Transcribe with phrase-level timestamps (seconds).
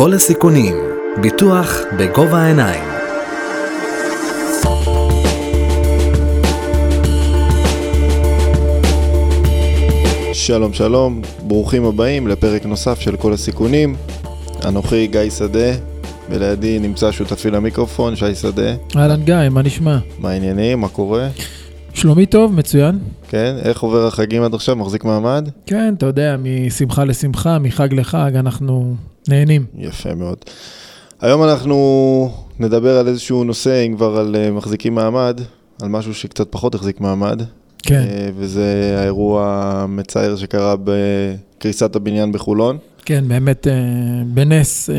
[0.00, 0.74] כל הסיכונים,
[1.20, 2.84] ביטוח בגובה העיניים.
[10.32, 13.96] שלום שלום, ברוכים הבאים לפרק נוסף של כל הסיכונים.
[14.68, 15.72] אנוכי גיא שדה,
[16.30, 18.74] ולידי נמצא שותפי למיקרופון, שי שדה.
[18.96, 19.98] אהלן גיא, מה נשמע?
[20.18, 20.80] מה העניינים?
[20.80, 21.28] מה קורה?
[21.94, 22.98] שלומי טוב, מצוין.
[23.28, 24.76] כן, איך עובר החגים עד עכשיו?
[24.76, 25.48] מחזיק מעמד?
[25.66, 28.94] כן, אתה יודע, משמחה לשמחה, מחג לחג, אנחנו
[29.28, 29.64] נהנים.
[29.78, 30.38] יפה מאוד.
[31.20, 35.40] היום אנחנו נדבר על איזשהו נושא, אם כבר על uh, מחזיקים מעמד,
[35.82, 37.42] על משהו שקצת פחות החזיק מעמד.
[37.82, 38.02] כן.
[38.08, 42.78] Uh, וזה האירוע המצער שקרה בקריסת הבניין בחולון.
[43.04, 43.70] כן, באמת, uh,
[44.26, 44.90] בנס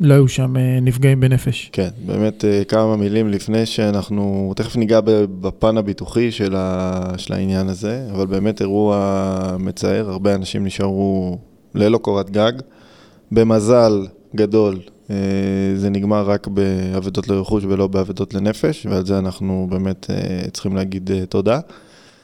[0.00, 1.70] לא היו שם נפגעים בנפש.
[1.72, 5.00] כן, באמת כמה מילים לפני שאנחנו, תכף ניגע
[5.40, 11.38] בפן הביטוחי של, ה, של העניין הזה, אבל באמת אירוע מצער, הרבה אנשים נשארו
[11.74, 12.52] ללא קורת גג.
[13.34, 14.06] במזל
[14.36, 14.78] גדול,
[15.10, 15.16] אה,
[15.76, 21.10] זה נגמר רק באבדות לרכוש ולא באבדות לנפש, ועל זה אנחנו באמת אה, צריכים להגיד
[21.10, 21.60] אה, תודה.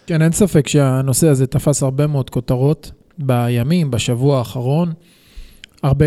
[0.07, 4.93] כן, אין ספק שהנושא הזה תפס הרבה מאוד כותרות בימים, בשבוע האחרון.
[5.83, 6.07] הרבה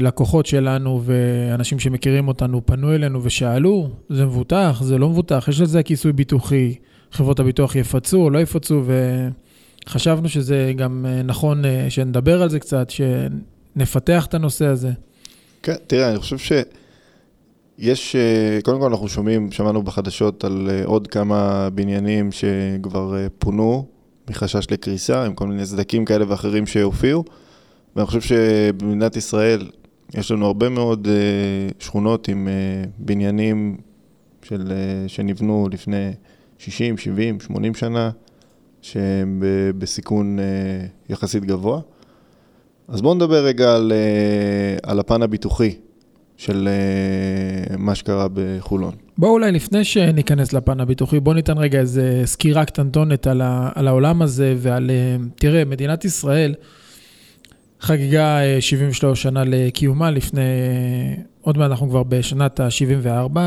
[0.00, 5.82] לקוחות שלנו ואנשים שמכירים אותנו פנו אלינו ושאלו, זה מבוטח, זה לא מבוטח, יש לזה
[5.82, 6.74] כיסוי ביטוחי,
[7.12, 8.82] חברות הביטוח יפצו או לא יפצו,
[9.86, 12.90] וחשבנו שזה גם נכון שנדבר על זה קצת,
[13.76, 14.90] נפתח את הנושא הזה.
[15.62, 16.36] כן, תראה, אני חושב
[17.78, 18.16] שיש,
[18.64, 23.86] קודם כל אנחנו שומעים, שמענו בחדשות על אה, עוד כמה בניינים שכבר אה, פונו
[24.30, 27.24] מחשש לקריסה, עם כל מיני סדקים כאלה ואחרים שהופיעו,
[27.96, 29.70] ואני חושב שבמדינת ישראל
[30.14, 32.48] יש לנו הרבה מאוד אה, שכונות עם
[32.98, 33.76] בניינים
[34.42, 34.72] של,
[35.06, 36.10] שנבנו לפני
[36.58, 38.10] 60, 70, 80 שנה,
[38.82, 39.42] שהם
[39.78, 40.38] בסיכון
[41.08, 41.80] יחסית גבוה.
[42.90, 45.74] אז בואו נדבר רגע על, אה, על הפן הביטוחי
[46.36, 48.94] של אה, מה שקרה בחולון.
[49.18, 53.88] בואו אולי לפני שניכנס לפן הביטוחי, בואו ניתן רגע איזה סקירה קטנטונת על, ה, על
[53.88, 56.54] העולם הזה ועל, אה, תראה, מדינת ישראל
[57.80, 60.42] חגגה 73 שנה לקיומה לפני,
[61.40, 63.38] עוד מעט אנחנו כבר בשנת ה-74,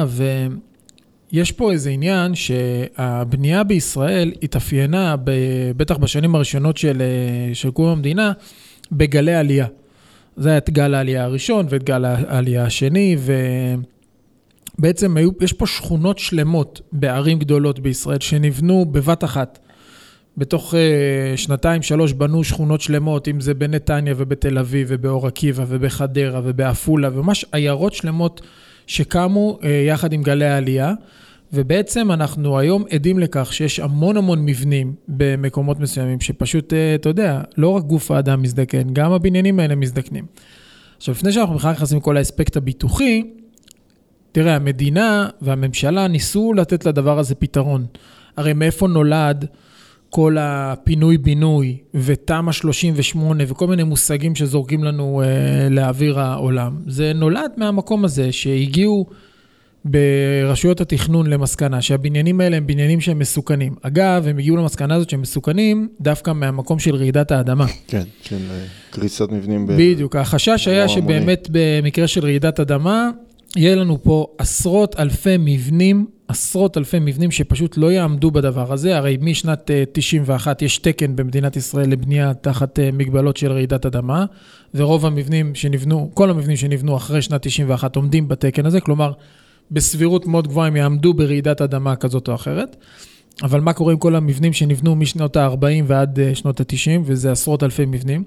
[1.31, 5.15] ויש פה איזה עניין שהבנייה בישראל התאפיינה,
[5.77, 7.01] בטח בשנים הראשונות של,
[7.53, 8.31] של קום המדינה,
[8.93, 9.67] בגלי עלייה.
[10.37, 13.17] זה היה את גל העלייה הראשון ואת גל העלייה השני,
[14.77, 19.59] ובעצם היו, יש פה שכונות שלמות בערים גדולות בישראל שנבנו בבת אחת.
[20.37, 26.41] בתוך uh, שנתיים, שלוש בנו שכונות שלמות, אם זה בנתניה ובתל אביב ובאור עקיבא ובחדרה
[26.43, 28.41] ובעפולה, וממש עיירות שלמות
[28.87, 30.93] שקמו uh, יחד עם גלי העלייה.
[31.53, 37.41] ובעצם אנחנו היום עדים לכך שיש המון המון מבנים במקומות מסוימים, שפשוט, אה, אתה יודע,
[37.57, 40.25] לא רק גוף האדם מזדקן, גם הבניינים האלה מזדקנים.
[40.97, 43.23] עכשיו, לפני שאנחנו בכלל נכנסים לכל האספקט הביטוחי,
[44.31, 47.85] תראה, המדינה והממשלה ניסו לתת לדבר הזה פתרון.
[48.37, 49.45] הרי מאיפה נולד
[50.09, 56.77] כל הפינוי-בינוי ותמ"א 38 וכל מיני מושגים שזורקים לנו אה, לאוויר העולם?
[56.87, 59.05] זה נולד מהמקום הזה שהגיעו...
[59.85, 63.75] ברשויות התכנון למסקנה שהבניינים האלה הם בניינים שהם מסוכנים.
[63.81, 67.65] אגב, הם הגיעו למסקנה הזאת שהם מסוכנים דווקא מהמקום של רעידת האדמה.
[67.87, 69.67] כן, של אה, קריסת מבנים.
[69.67, 73.09] בדיוק, החשש היה שבאמת במקרה של רעידת אדמה,
[73.55, 78.97] יהיה לנו פה עשרות אלפי מבנים, עשרות אלפי מבנים שפשוט לא יעמדו בדבר הזה.
[78.97, 84.25] הרי משנת 91 אה, יש תקן במדינת ישראל לבנייה תחת אה, מגבלות של רעידת אדמה,
[84.73, 89.11] ורוב המבנים שנבנו, כל המבנים שנבנו אחרי שנת 91 עומדים בתקן הזה, כלומר,
[89.73, 92.75] בסבירות מאוד גבוהה הם יעמדו ברעידת אדמה כזאת או אחרת.
[93.43, 97.63] אבל מה קורה עם כל המבנים שנבנו משנות ה-40 ועד אה, שנות ה-90, וזה עשרות
[97.63, 98.23] אלפי מבנים.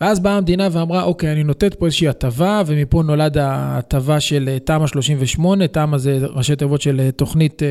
[0.00, 4.58] ואז באה המדינה ואמרה, אוקיי, אני נותנת פה איזושהי הטבה, ומפה נולד ההטבה של אה,
[4.58, 7.62] תמ"א 38, תמ"א זה ראשי תיבות של אה, תוכנית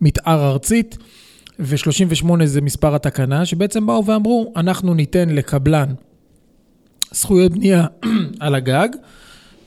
[0.00, 0.98] מתאר ארצית,
[1.58, 5.94] ו-38 זה מספר התקנה, שבעצם באו ואמרו, אנחנו ניתן לקבלן
[7.12, 7.86] זכויות בנייה
[8.40, 8.88] על הגג,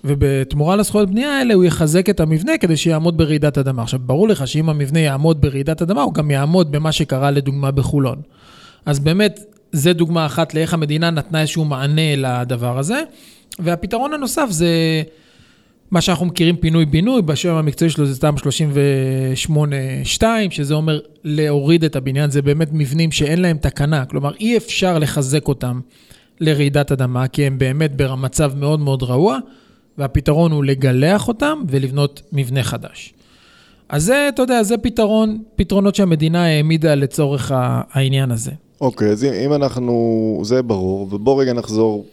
[0.08, 3.82] ובתמורה לזכויות בנייה האלה הוא יחזק את המבנה כדי שיעמוד ברעידת אדמה.
[3.82, 8.22] עכשיו, ברור לך שאם המבנה יעמוד ברעידת אדמה, הוא גם יעמוד במה שקרה לדוגמה בחולון.
[8.86, 9.40] אז באמת,
[9.72, 13.02] זה דוגמה אחת לאיך המדינה נתנה איזשהו מענה לדבר הזה.
[13.60, 14.70] והפתרון הנוסף זה
[15.92, 18.36] מה שאנחנו מכירים פינוי-בינוי, בשם המקצועי שלו זה סתם
[20.20, 25.00] 38-2, שזה אומר להוריד את הבניין, זה באמת מבנים שאין להם תקנה, כלומר אי אפשר
[25.00, 25.80] לחזק אותם
[26.40, 29.38] לרעידת אדמה, כי הם באמת במצב מאוד מאוד רעוע.
[29.98, 33.14] והפתרון הוא לגלח אותם ולבנות מבנה חדש.
[33.90, 38.52] אז זה, אתה יודע, זה פתרון, פתרונות שהמדינה העמידה לצורך העניין הזה.
[38.82, 42.06] אוקיי, okay, אז אם אנחנו, זה ברור, ובוא רגע נחזור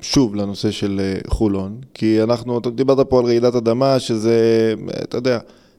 [0.00, 5.16] שוב לנושא של אה, חולון, כי אנחנו, אתה דיברת פה על רעידת אדמה, שזה, אתה
[5.16, 5.38] יודע,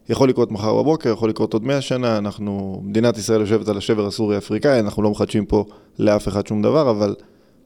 [0.09, 4.07] יכול לקרות מחר בבוקר, יכול לקרות עוד מאה שנה, אנחנו, מדינת ישראל יושבת על השבר
[4.07, 5.65] הסורי-אפריקאי, אנחנו לא מחדשים פה
[5.99, 7.15] לאף אחד שום דבר, אבל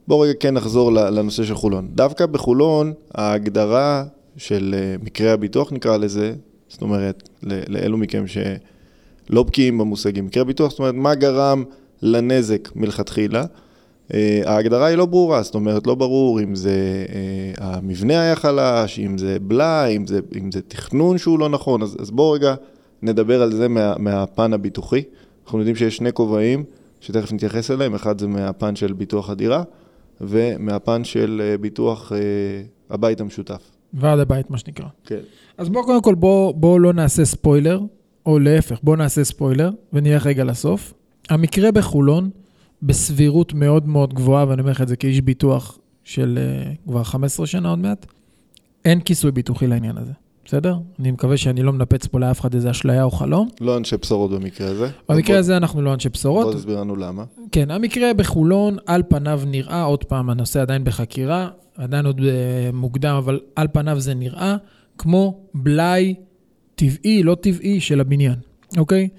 [0.08, 1.88] בואו רגע כן נחזור לנושא של חולון.
[1.92, 4.04] דווקא בחולון, ההגדרה
[4.38, 6.34] של אה, מקרי הביטוח נקרא לזה,
[6.68, 11.64] זאת אומרת, לאלו מכם שלא בקיאים במושגים, מקרי הביטוח, זאת אומרת, מה גרם
[12.02, 13.44] לנזק מלכתחילה?
[14.14, 19.00] אה, ההגדרה היא לא ברורה, זאת אומרת, לא ברור אם זה אה, המבנה היה חלש,
[19.00, 20.06] אם זה בלאי, אם
[20.38, 22.56] אם זה תכנון שהוא לא נכון, אז, אז בואו רגע
[23.02, 25.04] נדבר על זה מה, מהפן הביטוחי.
[25.46, 26.64] אנחנו יודעים שיש שני כובעים
[27.02, 29.64] שתכף נתייחס אליהם, אחד זה מהפן של ביטוח הדירה
[30.28, 32.12] ומהפן של אה, ביטוח
[32.90, 33.72] הבית המשותף.
[33.94, 34.86] ועד הבית, מה שנקרא.
[35.06, 35.20] כן.
[35.58, 37.82] אז בואו קודם כל, בואו בוא לא נעשה ספוילר,
[38.26, 40.94] או להפך, בואו נעשה ספוילר, ונלך רגע לסוף.
[41.30, 42.30] המקרה בחולון,
[42.82, 46.40] בסבירות מאוד מאוד גבוהה, ואני אומר לך את זה כאיש ביטוח של
[46.86, 48.06] uh, כבר 15 שנה עוד מעט,
[48.86, 50.12] אין כיסוי ביטוחי לעניין הזה,
[50.46, 50.78] בסדר?
[51.00, 53.48] אני מקווה שאני לא מנפץ פה לאף אחד איזה אשליה או חלום.
[53.62, 54.90] לא אנשי בשורות במקרה הזה.
[55.10, 56.46] במקרה הזה אנחנו לא אנשי בשורות.
[56.46, 57.24] בוא תסביר לנו למה.
[57.52, 62.24] כן, המקרה בחולון, על פניו נראה, עוד פעם, הנושא עדיין בחקירה, עדיין עוד uh,
[62.74, 64.56] מוקדם, אבל על פניו זה נראה
[64.98, 66.16] כמו בלאי
[66.76, 68.36] טבעי, לא טבעי, של הבניין,
[68.78, 69.10] אוקיי?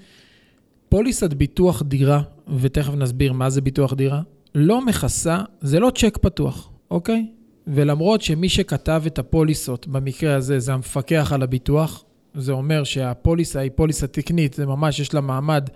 [0.89, 2.21] פוליסת ביטוח דירה
[2.59, 4.21] ותכף נסביר מה זה ביטוח דירה,
[4.55, 7.25] לא מכסה, זה לא צ'ק פתוח, אוקיי?
[7.67, 12.03] ולמרות שמי שכתב את הפוליסות, במקרה הזה זה המפקח על הביטוח,
[12.35, 15.69] זה אומר שהפוליסה היא פוליסה תקנית, זה ממש, יש לה מעמד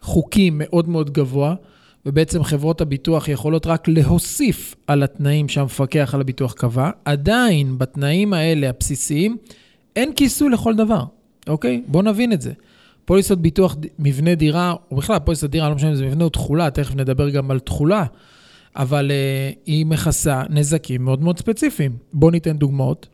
[0.00, 1.54] חוקי מאוד מאוד גבוה,
[2.06, 6.90] ובעצם חברות הביטוח יכולות רק להוסיף על התנאים שהמפקח על הביטוח קבע.
[7.04, 9.36] עדיין, בתנאים האלה הבסיסיים,
[9.96, 11.04] אין כיסוי לכל דבר,
[11.48, 11.82] אוקיי?
[11.86, 12.52] בואו נבין את זה.
[13.04, 16.70] פוליסות ביטוח מבנה דירה, או בכלל פוליסת דירה, לא משנה אם זה מבנה או תכולה,
[16.70, 18.04] תכף נדבר גם על תכולה,
[18.76, 21.92] אבל uh, היא מכסה נזקים מאוד מאוד ספציפיים.
[22.12, 23.08] בואו ניתן דוגמאות.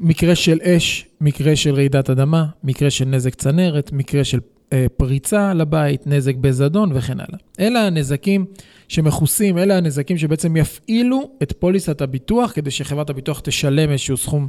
[0.00, 5.54] מקרה של אש, מקרה של רעידת אדמה, מקרה של נזק צנרת, מקרה של uh, פריצה
[5.54, 7.38] לבית, נזק בזדון וכן הלאה.
[7.60, 8.44] אלה הנזקים
[8.88, 14.48] שמכוסים, אלה הנזקים שבעצם יפעילו את פוליסת הביטוח כדי שחברת הביטוח תשלם איזשהו סכום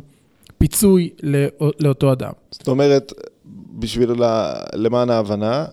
[0.58, 1.10] פיצוי
[1.80, 2.32] לאותו אדם.
[2.52, 3.14] זאת אומרת,
[3.80, 4.12] בשביל
[4.74, 5.66] למען ההבנה,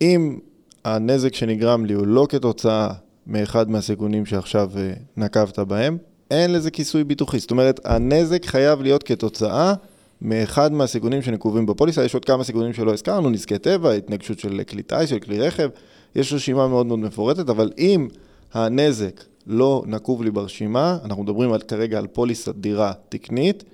[0.00, 0.38] אם
[0.84, 2.88] הנזק שנגרם לי הוא לא כתוצאה
[3.26, 5.98] מאחד מהסיכונים שעכשיו אה, נקבת בהם,
[6.30, 7.38] אין לזה כיסוי ביטוחי.
[7.38, 9.74] זאת אומרת, הנזק חייב להיות כתוצאה
[10.22, 12.04] מאחד מהסיכונים שנקובים בפוליסה.
[12.04, 15.68] יש עוד כמה סיכונים שלא הזכרנו, נזקי טבע, התנגשות של כלי טיס, של כלי רכב.
[16.14, 18.08] יש רשימה מאוד מאוד מפורטת, אבל אם
[18.52, 23.64] הנזק לא נקוב לי ברשימה, אנחנו מדברים על, כרגע על פוליסת דירה תקנית,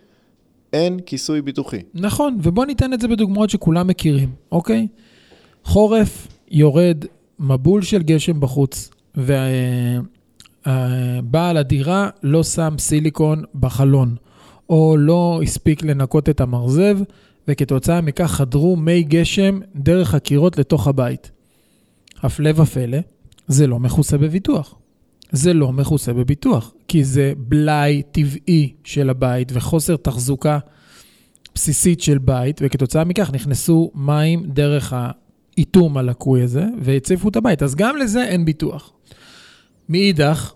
[0.72, 1.82] אין כיסוי ביטוחי.
[1.94, 4.88] נכון, ובוא ניתן את זה בדוגמאות שכולם מכירים, אוקיי?
[5.64, 7.04] חורף, יורד
[7.38, 8.90] מבול של גשם בחוץ,
[10.66, 14.16] ובעל הדירה לא שם סיליקון בחלון,
[14.68, 16.98] או לא הספיק לנקות את המרזב,
[17.48, 21.30] וכתוצאה מכך חדרו מי גשם דרך הקירות לתוך הבית.
[22.22, 22.98] הפלא ופלא,
[23.46, 24.74] זה לא מכוסה בביטוח.
[25.32, 30.58] זה לא מכוסה בביטוח, כי זה בלאי טבעי של הבית וחוסר תחזוקה
[31.54, 37.62] בסיסית של בית, וכתוצאה מכך נכנסו מים דרך האיתום הלקוי הזה והציפו את הבית.
[37.62, 38.92] אז גם לזה אין ביטוח.
[39.88, 40.52] מאידך,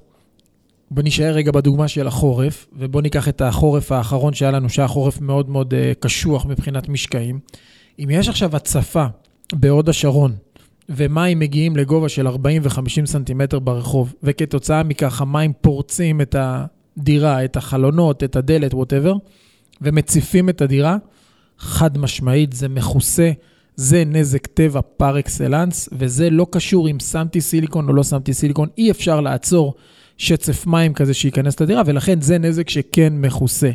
[0.91, 5.21] בוא נשאר רגע בדוגמה של החורף, ובוא ניקח את החורף האחרון שהיה לנו, שהיה חורף
[5.21, 7.39] מאוד מאוד uh, קשוח מבחינת משקעים.
[7.99, 9.07] אם יש עכשיו הצפה
[9.53, 10.33] בהוד השרון,
[10.89, 17.57] ומים מגיעים לגובה של 40 ו-50 סנטימטר ברחוב, וכתוצאה מכך המים פורצים את הדירה, את
[17.57, 19.15] החלונות, את הדלת, whatever,
[19.81, 20.97] ומציפים את הדירה,
[21.59, 23.33] חד משמעית, זה מכוסה,
[23.77, 28.69] זה נזק טבע par excellence, וזה לא קשור אם שמתי סיליקון או לא שמתי סיליקון,
[28.79, 29.75] אי אפשר לעצור
[30.19, 33.71] שצף מים כזה שייכנס לדירה, ולכן זה נזק שכן מכוסה.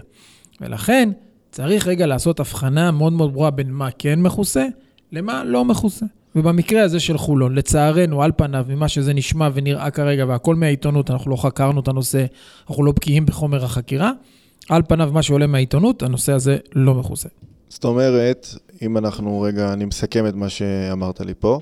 [0.61, 1.09] ולכן
[1.51, 4.65] צריך רגע לעשות הבחנה מאוד מאוד ברורה בין מה כן מכוסה
[5.11, 6.05] למה לא מכוסה.
[6.35, 11.31] ובמקרה הזה של חולון, לצערנו, על פניו, ממה שזה נשמע ונראה כרגע, והכל מהעיתונות, אנחנו
[11.31, 12.25] לא חקרנו את הנושא,
[12.69, 14.11] אנחנו לא בקיאים בחומר החקירה,
[14.69, 17.29] על פניו, מה שעולה מהעיתונות, הנושא הזה לא מכוסה.
[17.69, 18.47] זאת אומרת,
[18.81, 21.59] אם אנחנו רגע, אני מסכם את מה שאמרת לי פה,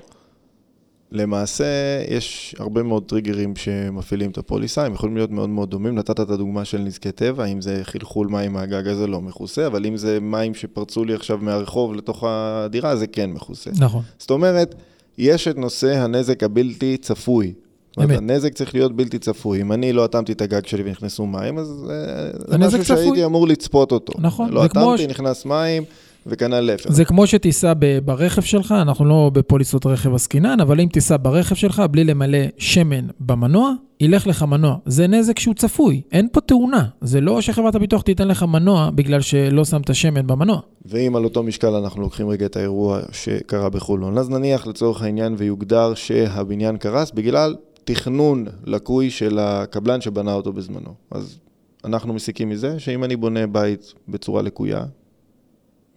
[1.12, 1.64] למעשה
[2.08, 5.94] יש הרבה מאוד טריגרים שמפעילים את הפוליסה, הם יכולים להיות מאוד מאוד דומים.
[5.94, 9.86] נתת את הדוגמה של נזקי טבע, אם זה חלחול מים מהגג הזה לא מכוסה, אבל
[9.86, 13.70] אם זה מים שפרצו לי עכשיו מהרחוב לתוך הדירה, זה כן מכוסה.
[13.78, 14.02] נכון.
[14.18, 14.74] זאת אומרת,
[15.18, 17.54] יש את נושא הנזק הבלתי צפוי.
[17.96, 18.18] באמת.
[18.18, 19.60] הנזק צריך להיות בלתי צפוי.
[19.60, 22.96] אם אני לא אטמתי את הגג שלי ונכנסו מים, אז אה, זה משהו צפוי.
[22.96, 24.12] שהייתי אמור לצפות אותו.
[24.18, 24.50] נכון.
[24.50, 25.06] לא אטמתי, ש...
[25.06, 25.82] נכנס מים.
[26.26, 26.92] וכנ"ל להפך.
[26.92, 27.72] זה כמו שתיסע
[28.04, 33.06] ברכב שלך, אנחנו לא בפוליסות רכב עסקינן, אבל אם תיסע ברכב שלך בלי למלא שמן
[33.20, 34.76] במנוע, ילך לך מנוע.
[34.86, 36.84] זה נזק שהוא צפוי, אין פה תאונה.
[37.00, 40.60] זה לא שחברת הביטוח תיתן לך מנוע בגלל שלא שמת שמן במנוע.
[40.86, 45.34] ואם על אותו משקל אנחנו לוקחים רגע את האירוע שקרה בחולון, אז נניח לצורך העניין
[45.38, 47.54] ויוגדר שהבניין קרס בגלל
[47.86, 50.94] תכנון לקוי של הקבלן שבנה אותו בזמנו.
[51.10, 51.38] אז
[51.84, 54.84] אנחנו מסיקים מזה שאם אני בונה בית בצורה לקויה,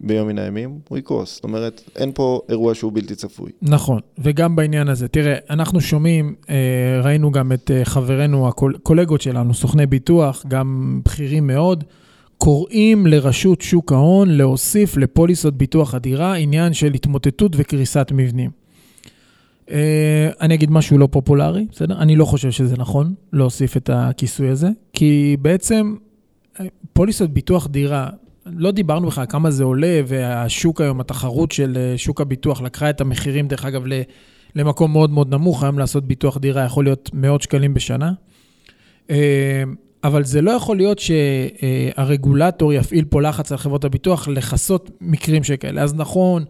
[0.00, 1.34] ביום מן הימים, הוא יקרוס.
[1.34, 3.50] זאת אומרת, אין פה אירוע שהוא בלתי צפוי.
[3.62, 5.08] נכון, וגם בעניין הזה.
[5.08, 11.46] תראה, אנחנו שומעים, אה, ראינו גם את אה, חברינו, הקולגות שלנו, סוכני ביטוח, גם בכירים
[11.46, 11.84] מאוד,
[12.38, 18.59] קוראים לרשות שוק ההון להוסיף לפוליסות ביטוח הדירה עניין של התמוטטות וקריסת מבנים.
[19.70, 21.98] אה, אני אגיד משהו לא פופולרי, בסדר?
[21.98, 25.94] אני לא חושב שזה נכון להוסיף את הכיסוי הזה, כי בעצם
[26.92, 28.08] פוליסות ביטוח דירה,
[28.46, 33.00] לא דיברנו בכלל כמה זה עולה, והשוק היום, התחרות של אה, שוק הביטוח לקחה את
[33.00, 33.82] המחירים, דרך אגב,
[34.54, 38.12] למקום מאוד מאוד נמוך, היום לעשות ביטוח דירה יכול להיות מאות שקלים בשנה.
[39.10, 39.62] אה,
[40.04, 45.82] אבל זה לא יכול להיות שהרגולטור יפעיל פה לחץ על חברות הביטוח לכסות מקרים שכאלה.
[45.82, 46.44] אז נכון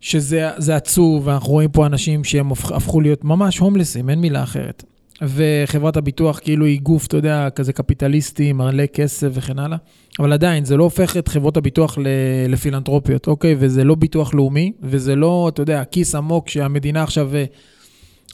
[0.00, 4.84] שזה עצוב, ואנחנו רואים פה אנשים שהם הפכו להיות ממש הומלסים, אין מילה אחרת.
[5.22, 9.78] וחברת הביטוח כאילו היא גוף, אתה יודע, כזה קפיטליסטי, מלא כסף וכן הלאה.
[10.18, 11.98] אבל עדיין, זה לא הופך את חברות הביטוח
[12.48, 13.56] לפילנטרופיות, אוקיי?
[13.58, 17.36] וזה לא ביטוח לאומי, וזה לא, אתה יודע, כיס עמוק שהמדינה עכשיו...
[17.36, 17.44] אה,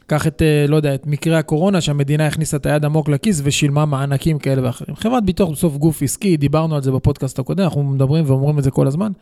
[0.06, 3.86] קח את, אה, לא יודע, את מקרה הקורונה, שהמדינה הכניסה את היד עמוק לכיס ושילמה
[3.86, 4.96] מענקים כאלה ואחרים.
[4.96, 8.70] חברת ביטוח בסוף גוף עסקי, דיברנו על זה בפודקאסט הקודם, אנחנו מדברים ואומרים את זה
[8.70, 9.12] כל הזמן.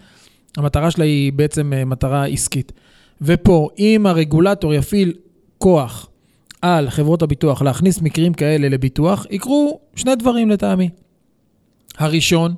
[0.57, 2.73] המטרה שלה היא בעצם אה, מטרה עסקית.
[3.23, 5.13] ופה, אם הרגולטור יפעיל
[5.59, 6.09] כוח
[6.63, 10.89] על חברות הביטוח להכניס מקרים כאלה לביטוח, יקרו שני דברים לטעמי.
[11.99, 12.55] הראשון,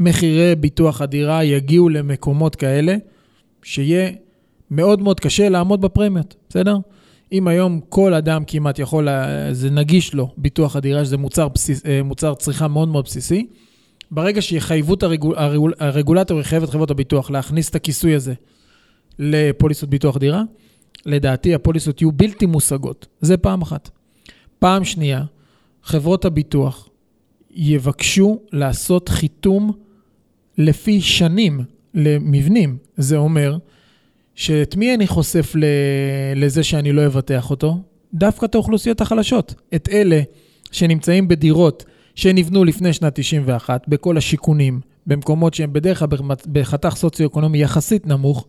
[0.00, 2.96] מחירי ביטוח הדירה יגיעו למקומות כאלה
[3.62, 4.10] שיהיה
[4.70, 6.76] מאוד מאוד קשה לעמוד בפרמיות, בסדר?
[7.32, 9.08] אם היום כל אדם כמעט יכול,
[9.52, 13.46] זה נגיש לו, ביטוח הדירה, שזה מוצר, בסיס, אה, מוצר צריכה מאוד מאוד בסיסי,
[14.12, 18.34] ברגע שיחייבו את הרגול, הרגול, הרגולטור, יחייב את חברות הביטוח להכניס את הכיסוי הזה
[19.18, 20.42] לפוליסות ביטוח דירה,
[21.06, 23.06] לדעתי הפוליסות יהיו בלתי מושגות.
[23.20, 23.90] זה פעם אחת.
[24.58, 25.24] פעם שנייה,
[25.82, 26.88] חברות הביטוח
[27.50, 29.72] יבקשו לעשות חיתום
[30.58, 31.60] לפי שנים
[31.94, 32.76] למבנים.
[32.96, 33.56] זה אומר
[34.34, 35.52] שאת מי אני חושף
[36.36, 37.82] לזה שאני לא אבטח אותו?
[38.14, 39.54] דווקא את האוכלוסיות החלשות.
[39.74, 40.22] את אלה
[40.70, 46.08] שנמצאים בדירות שנבנו לפני שנת 91, בכל השיכונים, במקומות שהם בדרך כלל
[46.52, 48.46] בחתך סוציו-אקונומי יחסית נמוך,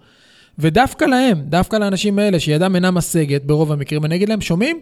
[0.60, 4.80] ודווקא להם, דווקא לאנשים האלה שידם אינה משגת ברוב המקרים, אני אגיד להם, שומעים?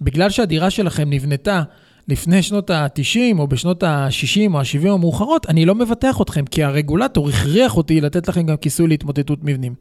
[0.00, 1.62] בגלל שהדירה שלכם נבנתה
[2.08, 7.28] לפני שנות ה-90 או בשנות ה-60 או ה-70 המאוחרות, אני לא מבטח אתכם, כי הרגולטור
[7.28, 9.74] הכריח אותי לתת לכם גם כיסוי להתמוטטות מבנים.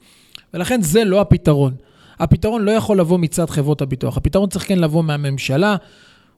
[0.53, 1.73] ולכן זה לא הפתרון.
[2.19, 5.75] הפתרון לא יכול לבוא מצד חברות הביטוח, הפתרון צריך כן לבוא מהממשלה.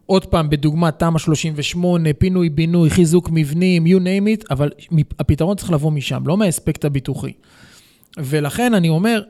[0.06, 4.70] עוד פעם, בדוגמת תמ"א 38, פינוי-בינוי, חיזוק מבנים, you name it, אבל
[5.20, 7.34] הפתרון צריך לבוא משם, לא מהאספקט הביטוחי.
[8.18, 9.24] ולכן אני אומר,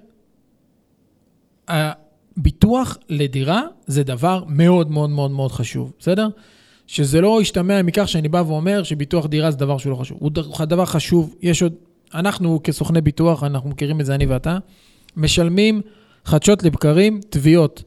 [1.67, 6.27] הביטוח לדירה זה דבר מאוד מאוד מאוד מאוד חשוב, בסדר?
[6.87, 10.17] שזה לא ישתמע מכך שאני בא ואומר שביטוח דירה זה דבר שהוא לא חשוב.
[10.21, 11.73] הוא דבר חשוב, יש עוד,
[12.13, 14.57] אנחנו כסוכני ביטוח, אנחנו מכירים את זה אני ואתה,
[15.17, 15.81] משלמים
[16.25, 17.83] חדשות לבקרים תביעות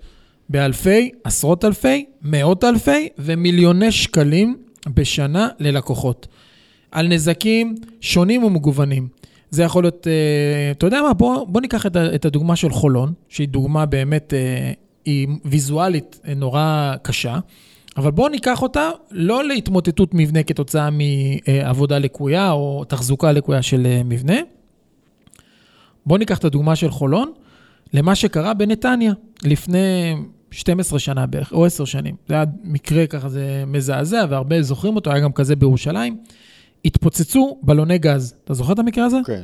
[0.49, 4.57] באלפי, עשרות אלפי, מאות אלפי ומיליוני שקלים
[4.89, 6.27] בשנה ללקוחות.
[6.91, 9.09] על נזקים שונים ומגוונים.
[9.51, 13.13] זה יכול להיות, אה, אתה יודע מה, בוא, בוא ניקח את, את הדוגמה של חולון,
[13.29, 14.73] שהיא דוגמה באמת, אה,
[15.05, 17.39] היא ויזואלית אה, נורא קשה,
[17.97, 24.37] אבל בוא ניקח אותה לא להתמוטטות מבנה כתוצאה מעבודה לקויה או תחזוקה לקויה של מבנה.
[26.07, 27.33] בוא ניקח את הדוגמה של חולון
[27.97, 29.13] למה שקרה בנתניה
[29.45, 30.15] לפני
[30.51, 32.15] 12 שנה בערך, או 10 שנים.
[32.29, 36.17] זה היה מקרה ככה, זה מזעזע, והרבה זוכרים אותו, היה גם כזה בירושלים.
[36.85, 38.35] התפוצצו בלוני גז.
[38.45, 39.19] אתה זוכר את המקרה הזה?
[39.27, 39.43] כן.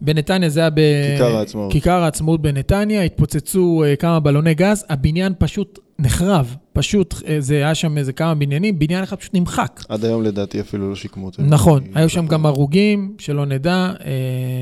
[0.00, 1.72] בנתניה זה היה בכיכר העצמאות.
[1.72, 6.56] כיכר העצמאות בנתניה, התפוצצו uh, כמה בלוני גז, הבניין פשוט נחרב.
[6.72, 9.80] פשוט, uh, זה היה שם איזה כמה בניינים, בניין אחד פשוט נמחק.
[9.88, 11.42] עד היום לדעתי אפילו לא שיקמו אותו.
[11.42, 14.02] נכון, היו שם גם הרוגים, שלא נדע, uh,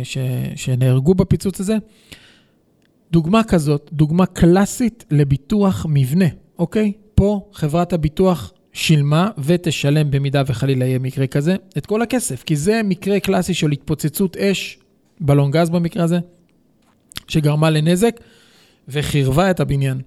[0.05, 0.19] ש,
[0.57, 1.77] שנהרגו בפיצוץ הזה.
[3.13, 6.25] דוגמה כזאת, דוגמה קלאסית לביטוח מבנה,
[6.59, 6.93] אוקיי?
[7.15, 12.81] פה חברת הביטוח שילמה ותשלם במידה וחלילה יהיה מקרה כזה, את כל הכסף, כי זה
[12.85, 14.79] מקרה קלאסי של התפוצצות אש,
[15.21, 16.19] בלון גז במקרה הזה,
[17.29, 18.21] שגרמה לנזק
[18.89, 20.01] וחירבה את הבניין.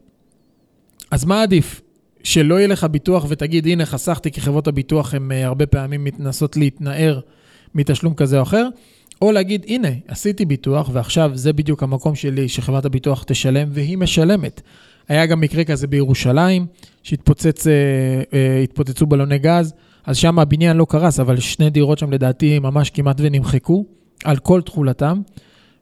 [1.11, 1.81] אז מה עדיף?
[2.23, 6.57] שלא יהיה לך ביטוח ותגיד, הנה, חסכתי, כי חברות הביטוח הן אה, הרבה פעמים מתנסות
[6.57, 7.19] להתנער
[7.75, 8.67] מתשלום כזה או אחר,
[9.21, 14.61] או להגיד, הנה, עשיתי ביטוח ועכשיו זה בדיוק המקום שלי שחברת הביטוח תשלם, והיא משלמת.
[15.07, 16.65] היה גם מקרה כזה בירושלים,
[17.03, 19.73] שהתפוצצו בלוני גז,
[20.05, 23.85] אז שם הבניין לא קרס, אבל שני דירות שם לדעתי ממש כמעט ונמחקו,
[24.23, 25.21] על כל תכולתם.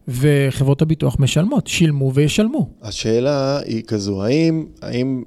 [0.08, 2.70] וחברות הביטוח משלמות, שילמו וישלמו.
[2.82, 5.24] השאלה היא כזו, האם, האם,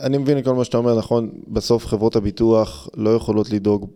[0.00, 3.90] אני מבין כל מה שאתה אומר, נכון, בסוף חברות הביטוח לא יכולות לדאוג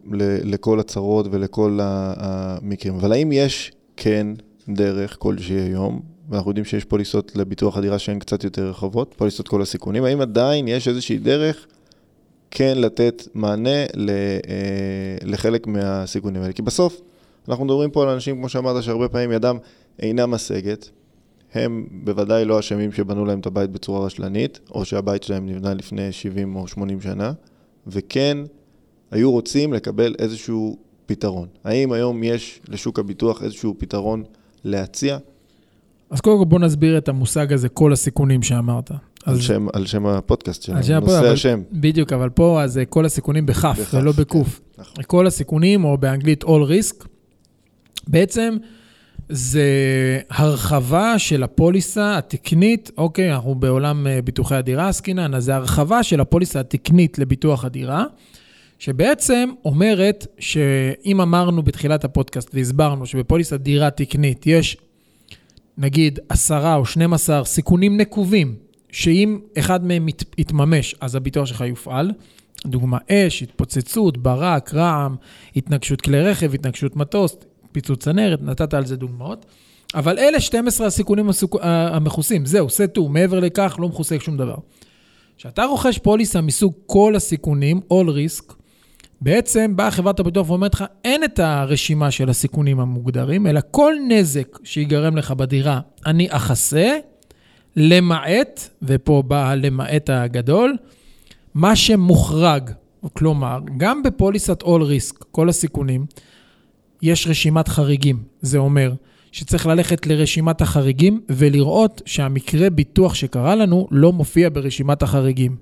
[0.45, 4.27] לכל הצרות ולכל המקרים, אבל האם יש כן
[4.69, 9.63] דרך כלשהי היום, ואנחנו יודעים שיש פוליסות לביטוח הדירה שהן קצת יותר רחבות, פוליסות כל
[9.63, 11.67] הסיכונים, האם עדיין יש איזושהי דרך
[12.51, 13.87] כן לתת מענה אה,
[15.23, 16.53] לחלק מהסיכונים האלה?
[16.53, 17.01] כי בסוף,
[17.49, 19.57] אנחנו מדברים פה על אנשים, כמו שאמרת, שהרבה פעמים ידם
[19.99, 20.91] אינה משגת.
[21.55, 26.13] הם בוודאי לא אשמים שבנו להם את הבית בצורה רשלנית, או שהבית שלהם נבנה לפני
[26.13, 27.33] 70 או 80 שנה,
[27.87, 28.39] וכן
[29.11, 31.49] היו רוצים לקבל איזשהו פתרון.
[31.65, 34.25] האם היום יש לשוק הביטוח איזשהו פתרון
[34.65, 35.19] להציע?
[36.11, 38.91] אז קודם כל בוא נסביר את המושג הזה, כל הסיכונים שאמרת.
[38.91, 38.99] על,
[39.35, 39.43] אז...
[39.43, 41.63] שם, על שם הפודקאסט שלנו, נושא אבל, השם.
[41.73, 44.61] בדיוק, אבל פה אז כל הסיכונים בכף, ולא בקוף.
[44.77, 45.05] כן, נכון.
[45.07, 47.07] כל הסיכונים, או באנגלית all risk,
[48.09, 48.57] בעצם
[49.35, 56.03] זה הרחבה של הפוליסה התקנית, אוקיי, אנחנו בעולם אה, ביטוחי הדירה עסקינן, אז זה הרחבה
[56.03, 58.05] של הפוליסה התקנית לביטוח הדירה,
[58.79, 64.77] שבעצם אומרת שאם אמרנו בתחילת הפודקאסט והסברנו שבפוליסת דירה תקנית יש
[65.79, 68.55] נגיד עשרה או 12 סיכונים נקובים,
[68.91, 72.13] שאם אחד מהם ית, יתממש, אז הביטוח שלך יופעל.
[72.67, 75.17] דוגמה אש, התפוצצות, ברק, רעם,
[75.57, 77.37] התנגשות כלי רכב, התנגשות מטוס,
[77.73, 79.47] פיצוץ צנרת, נתת על זה דוגמאות.
[79.95, 81.57] אבל אלה 12 הסיכונים הסוכ...
[81.63, 84.57] המכוסים, זהו, סטו, מעבר לכך לא מכוסה שום דבר.
[85.37, 88.55] כשאתה רוכש פוליסה מסוג כל הסיכונים, all risk,
[89.21, 94.59] בעצם באה חברת הביטוח ואומרת לך, אין את הרשימה של הסיכונים המוגדרים, אלא כל נזק
[94.65, 96.99] שיגרם לך בדירה, אני אכסה,
[97.77, 100.77] למעט, ופה בא למעט הגדול,
[101.55, 102.71] מה שמוחרג.
[103.13, 106.07] כלומר, גם בפוליסת all risk, כל הסיכונים,
[107.03, 108.23] יש רשימת חריגים.
[108.41, 108.93] זה אומר
[109.33, 115.57] שצריך ללכת לרשימת החריגים ולראות שהמקרה ביטוח שקרה לנו לא מופיע ברשימת החריגים.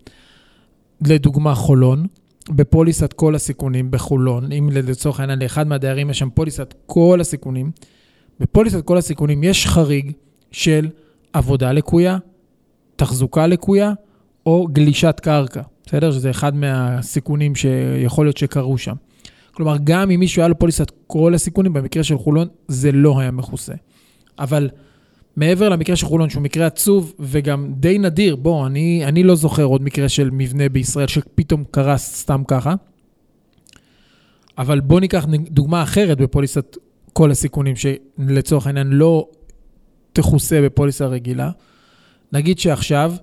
[1.07, 2.07] לדוגמה, חולון,
[2.49, 7.71] בפוליסת כל הסיכונים בחולון, אם לצורך העניין לאחד מהדיירים יש שם פוליסת כל הסיכונים,
[8.41, 10.13] בפוליסת כל הסיכונים יש חריג
[10.53, 10.89] של
[11.33, 12.19] עבודה לקויה,
[12.97, 13.93] תחזוקה לקויה
[14.47, 16.13] או גלישת קרקע, בסדר?
[16.13, 18.95] שזה אחד מהסיכונים שיכול להיות שקרו שם.
[19.53, 23.31] כלומר, גם אם מישהו היה לו פוליסת כל הסיכונים, במקרה של חולון זה לא היה
[23.31, 23.75] מכוסה.
[24.39, 24.71] אבל
[25.37, 29.65] מעבר למקרה של חולון, שהוא מקרה עצוב וגם די נדיר, בוא, אני, אני לא זוכר
[29.65, 32.75] עוד מקרה של מבנה בישראל שפתאום קרס סתם ככה.
[34.59, 36.77] אבל בוא ניקח דוגמה אחרת בפוליסת
[37.13, 39.29] כל הסיכונים, שלצורך העניין לא
[40.13, 41.51] תכוסה בפוליסה רגילה.
[42.33, 43.15] נגיד שעכשיו,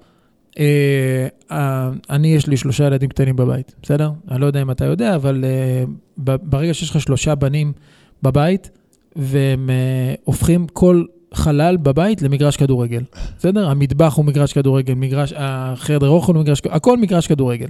[2.09, 4.11] אני, יש לי שלושה ילדים קטנים בבית, בסדר?
[4.31, 5.83] אני לא יודע אם אתה יודע, אבל אה,
[6.17, 7.73] ברגע שיש לך שלושה בנים
[8.23, 8.69] בבית,
[9.15, 13.03] והם אה, הופכים כל חלל בבית למגרש כדורגל,
[13.37, 13.69] בסדר?
[13.69, 17.67] המטבח הוא מגרש כדורגל, מגרש, החדר אוכל הוא מגרש, הכל מגרש כדורגל.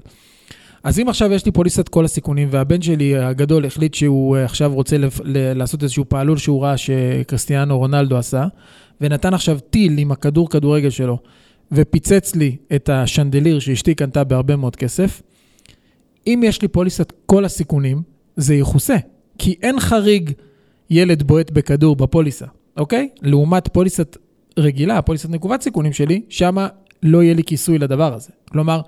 [0.84, 4.74] אז אם עכשיו יש לי פוליסת כל הסיכונים, והבן שלי הגדול החליט שהוא אה, עכשיו
[4.74, 5.20] רוצה לפ...
[5.26, 8.46] לעשות איזשהו פעלול שהוא ראה שקריסטיאנו רונלדו עשה,
[9.02, 11.18] ונתן עכשיו טיל עם הכדור כדורגל שלו,
[11.72, 15.22] ופיצץ לי את השנדליר שאשתי קנתה בהרבה מאוד כסף,
[16.28, 18.02] אם יש לי פוליסת כל הסיכונים,
[18.36, 18.96] זה יכוסה.
[19.38, 20.32] כי אין חריג
[20.90, 22.46] ילד בועט בכדור בפוליסה.
[22.78, 23.10] אוקיי?
[23.22, 24.18] לעומת פוליסת
[24.60, 26.68] רגילה, פוליסת נקובת סיכונים שלי, שמה
[27.04, 28.30] לא יהיה לי כיסוי לדבר הזה.
[28.50, 28.82] כלומר,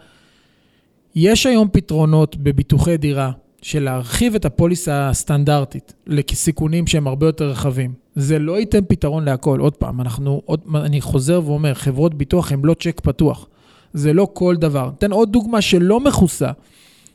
[1.16, 3.32] יש היום פתרונות בביטוחי דירה
[3.62, 7.94] של להרחיב את הפוליסה הסטנדרטית לסיכונים שהם הרבה יותר רחבים.
[8.16, 9.60] זה לא ייתן פתרון להכל.
[9.60, 13.48] עוד פעם, אנחנו, עוד, אני חוזר ואומר, חברות ביטוח הן לא צ'ק פתוח.
[13.94, 14.92] זה לא כל דבר.
[14.98, 16.52] אתן עוד דוגמה שלא מכוסה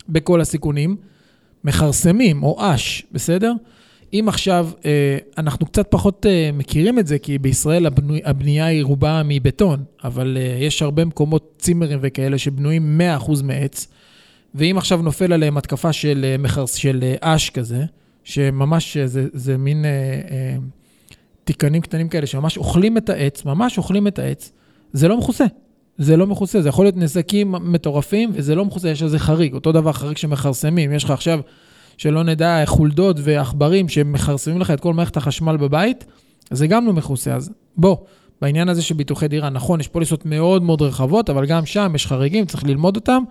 [0.09, 0.97] בכל הסיכונים,
[1.65, 3.53] מכרסמים או אש, בסדר?
[4.13, 7.87] אם עכשיו, אה, אנחנו קצת פחות אה, מכירים את זה, כי בישראל
[8.25, 13.87] הבנייה היא רובה מבטון, אבל אה, יש הרבה מקומות, צימרים וכאלה, שבנויים 100% מעץ,
[14.55, 17.85] ואם עכשיו נופל עליהם התקפה של, מחרס, של אש כזה,
[18.25, 20.57] שממש זה, זה מין אה,
[21.45, 24.53] תיקנים קטנים כאלה, שממש אוכלים את העץ, ממש אוכלים את העץ,
[24.93, 25.45] זה לא מכוסה.
[25.99, 29.55] זה לא מכוסה, זה יכול להיות נזקים מטורפים, וזה לא מכוסה, יש על זה חריג.
[29.55, 30.93] אותו דבר חריג שמכרסמים.
[30.93, 31.41] יש לך עכשיו
[31.97, 36.05] שלא נדע חולדות ועכברים שמכרסמים לך את כל מערכת החשמל בבית,
[36.51, 37.35] זה גם לא מכוסה.
[37.35, 37.97] אז בוא,
[38.41, 42.07] בעניין הזה של ביטוחי דירה, נכון, יש פוליסות מאוד מאוד רחבות, אבל גם שם יש
[42.07, 43.23] חריגים, צריך ללמוד אותם.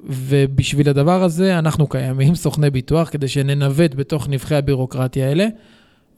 [0.00, 5.46] ובשביל הדבר הזה אנחנו קיימים, סוכני ביטוח, כדי שננווט בתוך נבחי הבירוקרטיה האלה.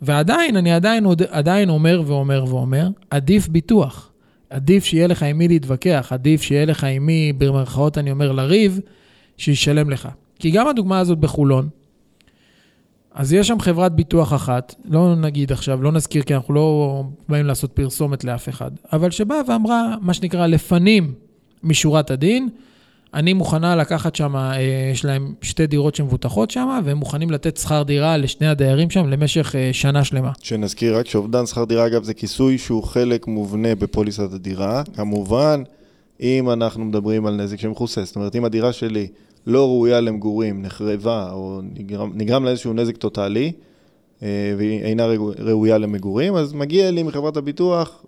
[0.02, 4.10] ועדיין, אני עדיין, עדיין אומר ואומר ואומר, עדיף ביטוח.
[4.50, 8.80] עדיף שיהיה לך עם מי להתווכח, עדיף שיהיה לך עם מי, במרכאות אני אומר, לריב,
[9.36, 10.08] שישלם לך.
[10.38, 11.68] כי גם הדוגמה הזאת בחולון,
[13.14, 17.46] אז יש שם חברת ביטוח אחת, לא נגיד עכשיו, לא נזכיר כי אנחנו לא באים
[17.46, 21.14] לעשות פרסומת לאף אחד, אבל שבאה ואמרה, מה שנקרא, לפנים
[21.62, 22.48] משורת הדין,
[23.14, 24.57] אני מוכנה לקחת שם, אה,
[24.92, 29.55] יש להם שתי דירות שמבוטחות שם, והם מוכנים לתת שכר דירה לשני הדיירים שם למשך
[29.57, 30.33] אה, שנה שלמה.
[30.42, 34.83] שנזכיר רק שאובדן שכר דירה, אגב, זה כיסוי שהוא חלק מובנה בפוליסת הדירה.
[34.94, 35.62] כמובן,
[36.20, 39.07] אם אנחנו מדברים על נזק שמכוסה, זאת אומרת, אם הדירה שלי
[39.46, 43.53] לא ראויה למגורים, נחרבה, או נגרם, נגרם לה איזשהו נזק טוטאלי,
[44.23, 45.07] אה, והיא אינה
[45.38, 48.05] ראויה למגורים, אז מגיע לי מחברת הביטוח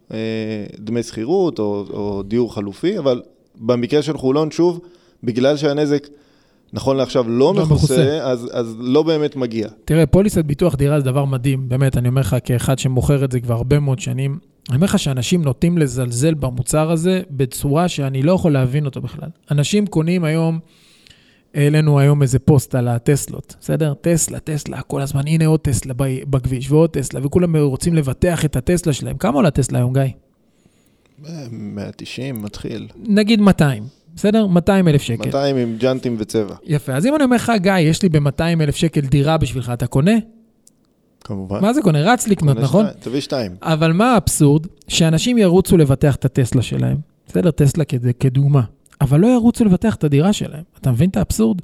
[0.79, 3.23] דמי שכירות או, או דיור חלופי, אבל
[3.63, 4.81] במקרה של חולון, שוב,
[5.25, 6.07] בגלל שהנזק,
[6.73, 9.69] נכון לעכשיו, לא, לא מכוסה, אז, אז לא באמת מגיע.
[9.85, 13.41] תראה, פוליסת ביטוח דירה זה דבר מדהים, באמת, אני אומר לך, כאחד שמוכר את זה
[13.41, 18.33] כבר הרבה מאוד שנים, אני אומר לך שאנשים נוטים לזלזל במוצר הזה בצורה שאני לא
[18.33, 19.29] יכול להבין אותו בכלל.
[19.51, 20.59] אנשים קונים היום,
[21.55, 23.95] העלינו היום איזה פוסט על הטסלות, בסדר?
[24.01, 25.95] טסלה, טסלה, כל הזמן, הנה עוד טסלה
[26.31, 29.17] בכביש ועוד טסלה, וכולם רוצים לבטח את הטסלה שלהם.
[29.17, 30.03] כמה עולה טסלה היום, גיא?
[31.51, 32.89] 190 מתחיל.
[32.97, 33.83] נגיד 200,
[34.17, 34.47] בסדר?
[34.47, 35.27] 200 אלף שקל.
[35.27, 36.55] 200 עם ג'אנטים וצבע.
[36.65, 39.87] יפה, אז אם אני אומר לך, גיא, יש לי ב-200 אלף שקל דירה בשבילך, אתה
[39.87, 40.15] קונה?
[41.25, 41.61] כמובן.
[41.61, 42.13] מה זה קונה?
[42.13, 42.87] רץ לקנות, נכון?
[42.87, 43.53] שתי, תביא שתיים.
[43.63, 44.67] אבל מה האבסורד?
[44.89, 47.51] שאנשים ירוצו לבטח את הטסלה שלהם, בסדר?
[47.51, 47.85] טסלה
[48.21, 48.63] כדוגמה,
[49.01, 50.63] אבל לא ירוצו לבטח את הדירה שלהם.
[50.81, 51.59] אתה מבין את האבסורד?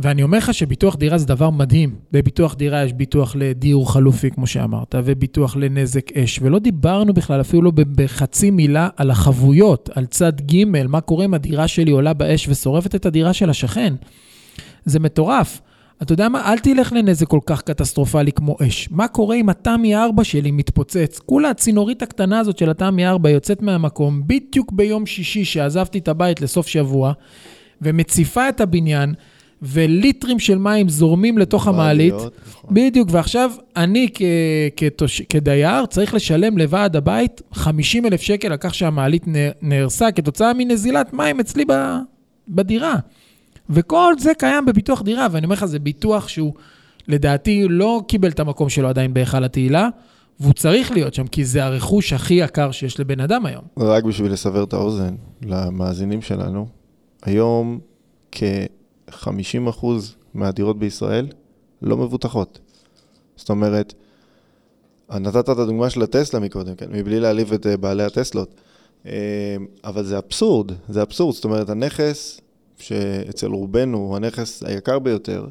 [0.00, 1.94] ואני אומר לך שביטוח דירה זה דבר מדהים.
[2.12, 7.62] בביטוח דירה יש ביטוח לדיור חלופי, כמו שאמרת, וביטוח לנזק אש, ולא דיברנו בכלל, אפילו
[7.62, 12.48] לא בחצי מילה, על החבויות, על צד ג', מה קורה אם הדירה שלי עולה באש
[12.48, 13.94] ושורפת את הדירה של השכן.
[14.84, 15.60] זה מטורף.
[16.02, 16.52] אתה יודע מה?
[16.52, 18.88] אל תלך לנזק כל כך קטסטרופלי כמו אש.
[18.90, 21.18] מה קורה אם התמי 4 שלי מתפוצץ?
[21.26, 26.40] כולה הצינורית הקטנה הזאת של התמי 4 יוצאת מהמקום בדיוק ביום שישי שעזבתי את הבית
[26.40, 27.12] לסוף שבוע,
[27.82, 29.14] ומציפה את הבניין.
[29.62, 32.14] וליטרים של מים זורמים לתוך המעלית.
[32.14, 32.30] נכון.
[32.70, 34.22] בדיוק, ועכשיו אני כ-
[34.76, 35.22] כתוש...
[35.22, 39.24] כדייר צריך לשלם לוועד הבית 50 אלף שקל על כך שהמעלית
[39.62, 41.72] נהרסה כתוצאה מנזילת מים אצלי ב...
[42.48, 42.94] בדירה.
[43.70, 46.52] וכל זה קיים בביטוח דירה, ואני אומר לך, זה ביטוח שהוא
[47.08, 49.88] לדעתי לא קיבל את המקום שלו עדיין בהיכל התהילה.
[50.40, 53.62] והוא צריך להיות שם, כי זה הרכוש הכי יקר שיש לבן אדם היום.
[53.76, 56.66] רק בשביל לסבר את האוזן למאזינים שלנו,
[57.22, 57.78] היום
[58.32, 58.42] כ...
[59.10, 59.86] 50%
[60.34, 61.26] מהדירות בישראל
[61.82, 62.58] לא מבוטחות.
[63.36, 63.94] זאת אומרת,
[65.10, 68.60] נתת את הדוגמה של הטסלה מקודם, כן, מבלי להעליב את אה, בעלי הטסלות,
[69.06, 72.40] אה, אבל זה אבסורד, זה אבסורד, זאת אומרת, הנכס
[72.78, 75.46] שאצל רובנו הוא הנכס היקר ביותר,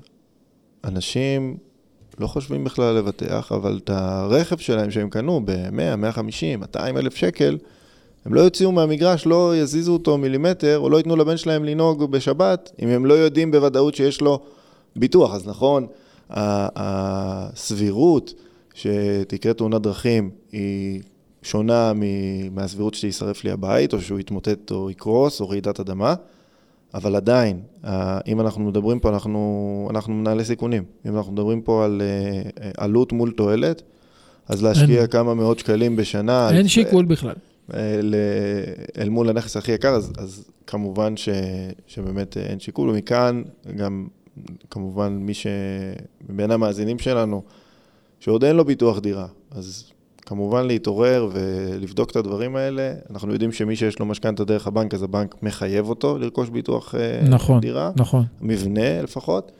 [0.84, 1.58] אנשים
[2.20, 7.58] לא חושבים בכלל לבטח, אבל את הרכב שלהם שהם קנו ב-100, 150, 200 אלף שקל,
[8.28, 12.72] הם לא יוציאו מהמגרש, לא יזיזו אותו מילימטר, או לא ייתנו לבן שלהם לנהוג בשבת,
[12.82, 14.40] אם הם לא יודעים בוודאות שיש לו
[14.96, 15.36] ביטוח.
[15.36, 15.88] אז נכון,
[16.76, 18.34] הסבירות
[18.74, 21.02] שתקרה תאונת דרכים היא
[21.44, 21.92] שונה
[22.52, 26.14] מהסבירות שיישרף לי הבית, או שהוא יתמוטט או יקרוס, או רעידת אדמה,
[26.94, 27.60] אבל עדיין,
[28.28, 30.84] אם אנחנו מדברים פה, אנחנו, אנחנו מנהלי סיכונים.
[31.06, 33.82] אם אנחנו מדברים פה על אה, עלות מול תועלת,
[34.48, 35.08] אז להשקיע אין.
[35.08, 36.50] כמה מאות שקלים בשנה.
[36.52, 37.36] אין שיקול בכלל.
[37.74, 38.00] אה,
[38.98, 41.30] אל מול הנכס הכי יקר, אז, אז כמובן ש,
[41.88, 43.44] שבאמת אין שיקול, ומכאן
[43.76, 44.08] גם
[44.70, 47.44] כמובן מי שבין המאזינים שלנו,
[48.20, 52.94] שעוד אין לו ביטוח דירה, אז כמובן להתעורר ולבדוק את הדברים האלה.
[53.10, 57.22] אנחנו יודעים שמי שיש לו משכנתה דרך הבנק, אז הבנק מחייב אותו לרכוש ביטוח אה,
[57.30, 57.92] נכון, דירה.
[57.96, 58.24] נכון.
[58.42, 59.52] מבנה לפחות.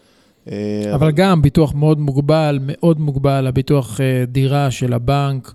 [0.52, 5.54] אה, אבל, אבל גם ביטוח מאוד מוגבל, מאוד מוגבל, הביטוח דירה של הבנק.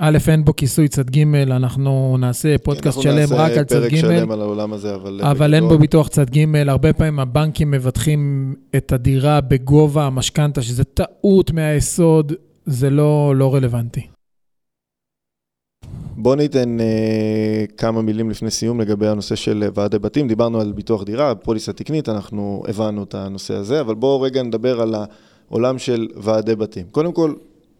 [0.00, 3.96] א', אין בו כיסוי צד ג', אנחנו נעשה פודקאסט שלם רק על צד ג', אנחנו
[3.96, 5.20] נעשה פרק שלם על העולם הזה, אבל...
[5.22, 10.84] אבל אין בו ביטוח צד ג', הרבה פעמים הבנקים מבטחים את הדירה בגובה המשכנתה, שזה
[10.84, 12.32] טעות מהיסוד,
[12.66, 14.06] זה לא, לא רלוונטי.
[16.16, 20.28] בוא ניתן אה, כמה מילים לפני סיום לגבי הנושא של ועדי בתים.
[20.28, 24.80] דיברנו על ביטוח דירה, פוליסה תקנית, אנחנו הבנו את הנושא הזה, אבל בואו רגע נדבר
[24.80, 24.94] על
[25.50, 26.86] העולם של ועדי בתים.
[26.90, 27.34] קודם כל,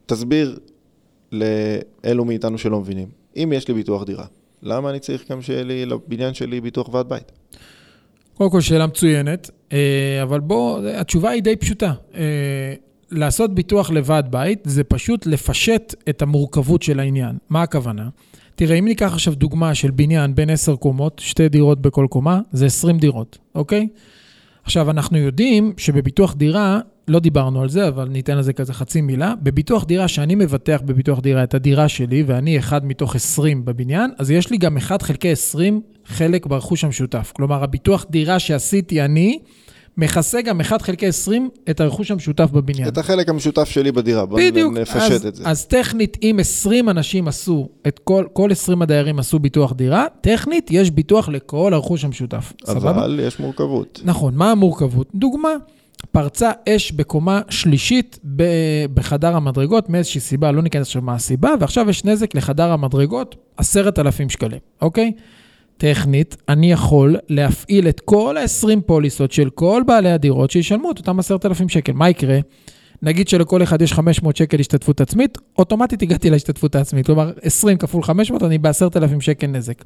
[0.07, 0.59] תסביר
[1.33, 3.09] לאלו מאיתנו שלא מבינים.
[3.37, 4.25] אם יש לי ביטוח דירה,
[4.63, 7.33] למה אני צריך גם שיהיה לי לבניין שלי ביטוח ועד בית?
[8.35, 11.93] קודם כל, שאלה מצוינת, אה, אבל בוא, התשובה היא די פשוטה.
[12.15, 12.75] אה,
[13.11, 17.37] לעשות ביטוח לוועד בית זה פשוט לפשט את המורכבות של העניין.
[17.49, 18.09] מה הכוונה?
[18.55, 22.67] תראה, אם ניקח עכשיו דוגמה של בניין בין 10 קומות, שתי דירות בכל קומה, זה
[22.67, 23.89] 20 דירות, אוקיי?
[24.65, 29.35] עכשיו, אנחנו יודעים שבביטוח דירה לא דיברנו על זה, אבל ניתן לזה כזה חצי מילה.
[29.43, 34.31] בביטוח דירה, שאני מבטח בביטוח דירה את הדירה שלי, ואני אחד מתוך 20 בבניין, אז
[34.31, 37.33] יש לי גם 1 חלקי 20 חלק ברכוש המשותף.
[37.37, 39.39] כלומר, הביטוח דירה שעשיתי אני,
[39.99, 42.89] מכסה גם 1 חלקי 20 את הרכוש המשותף בבניין.
[42.89, 44.41] את החלק המשותף שלי בדירה, בואו
[44.71, 45.43] נפשט אז, את זה.
[45.47, 50.71] אז טכנית, אם 20 אנשים עשו, את כל, כל 20 הדיירים עשו ביטוח דירה, טכנית
[50.71, 52.53] יש ביטוח לכל הרכוש המשותף.
[52.69, 53.07] אבל סבבה?
[53.23, 54.01] יש מורכבות.
[54.05, 55.09] נכון, מה המורכבות?
[55.15, 55.55] דוגמה,
[56.13, 58.19] פרצה אש בקומה שלישית
[58.95, 63.99] בחדר המדרגות, מאיזושהי סיבה, לא ניכנס עכשיו מה הסיבה, ועכשיו יש נזק לחדר המדרגות, עשרת
[63.99, 65.13] אלפים שקלים, אוקיי?
[65.77, 71.19] טכנית, אני יכול להפעיל את כל ה-20 פוליסות של כל בעלי הדירות שישלמו את אותם
[71.19, 71.93] 10,000 שקל.
[71.93, 72.39] מה יקרה?
[73.03, 77.07] נגיד שלכל אחד יש 500 שקל השתתפות עצמית, אוטומטית הגעתי להשתתפות העצמית.
[77.07, 79.85] כלומר, 20 כפול 500, אני ב-10,000 שקל נזק.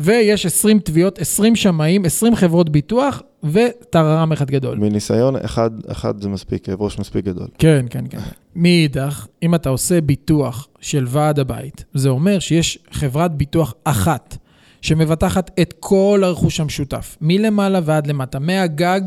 [0.00, 4.78] ויש 20 תביעות, 20 שמאים, 20 חברות ביטוח וטררם אחד גדול.
[4.78, 7.48] מניסיון, אחד, אחד זה מספיק, כאב ראש מספיק גדול.
[7.58, 8.18] כן, כן, כן.
[8.56, 14.36] מאידך, אם אתה עושה ביטוח של ועד הבית, זה אומר שיש חברת ביטוח אחת.
[14.82, 19.00] שמבטחת את כל הרכוש המשותף, מלמעלה ועד למטה, מהגג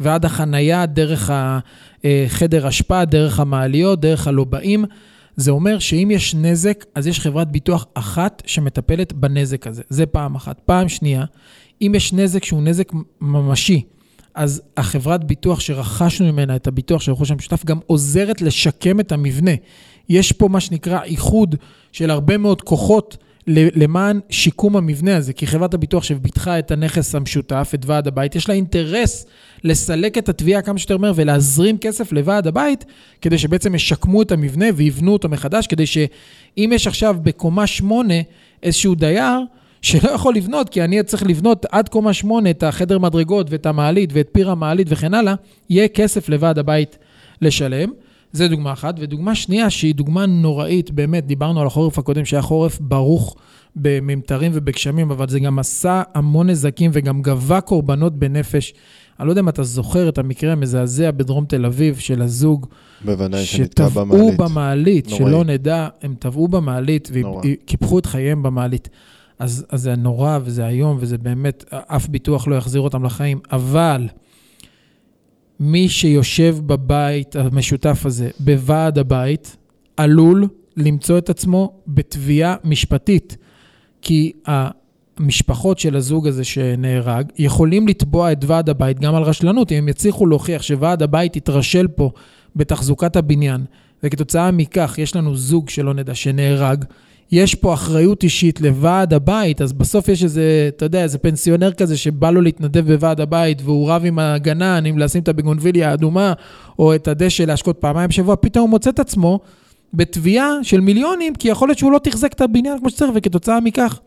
[0.00, 4.84] ועד החנייה, דרך החדר אשפה, דרך המעליות, דרך הלובעים.
[5.40, 9.82] זה אומר שאם יש נזק, אז יש חברת ביטוח אחת שמטפלת בנזק הזה.
[9.88, 10.60] זה פעם אחת.
[10.66, 11.24] פעם שנייה,
[11.82, 13.82] אם יש נזק שהוא נזק ממשי,
[14.34, 19.50] אז החברת ביטוח שרכשנו ממנה את הביטוח של הרכוש המשותף גם עוזרת לשקם את המבנה.
[20.08, 21.54] יש פה מה שנקרא איחוד
[21.92, 23.16] של הרבה מאוד כוחות.
[23.46, 28.48] למען שיקום המבנה הזה, כי חברת הביטוח שביטחה את הנכס המשותף, את ועד הבית, יש
[28.48, 29.26] לה אינטרס
[29.64, 32.84] לסלק את התביעה כמה שיותר מהר ולהזרים כסף לוועד הבית,
[33.20, 38.14] כדי שבעצם ישקמו את המבנה ויבנו אותו מחדש, כדי שאם יש עכשיו בקומה שמונה
[38.62, 39.40] איזשהו דייר,
[39.82, 44.10] שלא יכול לבנות, כי אני צריך לבנות עד קומה שמונה את החדר מדרגות ואת המעלית
[44.12, 45.34] ואת פיר המעלית וכן הלאה,
[45.70, 46.98] יהיה כסף לוועד הבית
[47.42, 47.90] לשלם.
[48.32, 48.94] זה דוגמה אחת.
[48.98, 53.36] ודוגמה שנייה, שהיא דוגמה נוראית, באמת, דיברנו על החורף הקודם, שהיה חורף ברוך
[53.76, 58.74] בממטרים ובגשמים, אבל זה גם עשה המון נזקים וגם גבה קורבנות בנפש.
[59.20, 62.66] אני לא יודע אם אתה זוכר את המקרה המזעזע בדרום תל אביב של הזוג.
[63.04, 64.34] בוודאי, שנתקע במעלית.
[64.34, 65.18] שטבעו במעלית, נוראי.
[65.18, 68.88] שלא נדע, הם טבעו במעלית וקיפחו את חייהם במעלית.
[69.38, 74.08] אז, אז זה נורא וזה איום, וזה באמת, אף ביטוח לא יחזיר אותם לחיים, אבל...
[75.60, 79.56] מי שיושב בבית המשותף הזה, בוועד הבית,
[79.96, 83.36] עלול למצוא את עצמו בתביעה משפטית.
[84.02, 89.76] כי המשפחות של הזוג הזה שנהרג יכולים לתבוע את ועד הבית גם על רשלנות, אם
[89.76, 92.10] הם יצליחו להוכיח שוועד הבית התרשל פה
[92.56, 93.64] בתחזוקת הבניין,
[94.02, 96.84] וכתוצאה מכך יש לנו זוג שלא נדע שנהרג,
[97.32, 101.96] יש פה אחריות אישית לוועד הבית, אז בסוף יש איזה, אתה יודע, איזה פנסיונר כזה
[101.96, 106.32] שבא לו להתנדב בוועד הבית, והוא רב עם הגנן, אם לשים את הבגונביליה האדומה,
[106.78, 109.40] או את הדשא להשקות פעמיים בשבוע, פתאום הוא מוצא את עצמו
[109.94, 114.00] בתביעה של מיליונים, כי יכול להיות שהוא לא תחזק את הבניין כמו שצריך, וכתוצאה מכך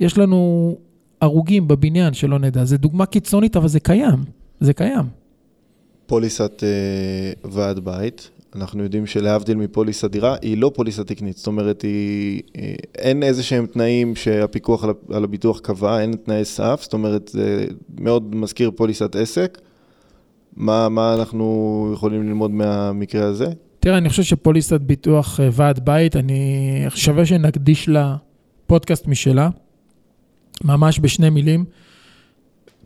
[0.00, 0.76] יש לנו
[1.20, 2.64] הרוגים בבניין, שלא נדע.
[2.64, 4.24] זו דוגמה קיצונית, אבל זה קיים,
[4.60, 5.04] זה קיים.
[6.06, 11.82] פוליסת אה, ועד בית, אנחנו יודעים שלהבדיל מפוליסה דירה, היא לא פוליסה תקנית, זאת אומרת,
[11.82, 17.28] היא, אה, אין איזה שהם תנאים שהפיקוח על הביטוח קבע, אין תנאי סף, זאת אומרת,
[17.28, 17.66] זה
[18.00, 19.58] מאוד מזכיר פוליסת עסק.
[20.56, 23.46] מה, מה אנחנו יכולים ללמוד מהמקרה הזה?
[23.80, 28.16] תראה, אני חושב שפוליסת ביטוח אה, ועד בית, אני שווה שנקדיש לה
[28.66, 29.48] פודקאסט משלה,
[30.64, 31.64] ממש בשני מילים.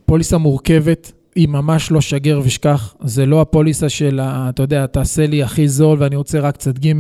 [0.05, 5.43] פוליסה מורכבת, היא ממש לא שגר ושכח, זה לא הפוליסה של, אתה יודע, תעשה לי
[5.43, 6.93] הכי זול ואני רוצה רק צד ג'.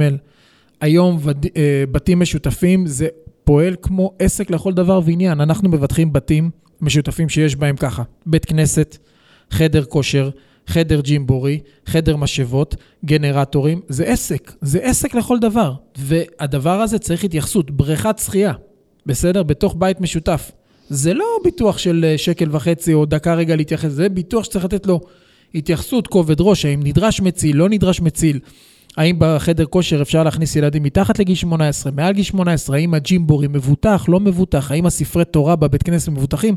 [0.80, 3.08] היום וד, אה, בתים משותפים זה
[3.44, 5.40] פועל כמו עסק לכל דבר ועניין.
[5.40, 8.96] אנחנו מבטחים בתים משותפים שיש בהם ככה, בית כנסת,
[9.50, 10.30] חדר כושר,
[10.66, 15.74] חדר ג'ימבורי, חדר משאבות, גנרטורים, זה עסק, זה עסק לכל דבר.
[15.98, 18.52] והדבר הזה צריך התייחסות, בריכת שחייה,
[19.06, 19.42] בסדר?
[19.42, 20.52] בתוך בית משותף.
[20.88, 24.86] זה לא ביטוח של אה, שקל וחצי או דקה רגע להתייחס, זה ביטוח שצריך לתת
[24.86, 25.00] לו
[25.54, 28.38] התייחסות, כובד ראש, האם נדרש מציל, לא נדרש מציל,
[28.96, 34.04] האם בחדר כושר אפשר להכניס ילדים מתחת לגיל 18, מעל גיל 18, האם הג'ימבורי מבוטח,
[34.08, 36.56] לא מבוטח, האם הספרי תורה בבית כנסת מבוטחים.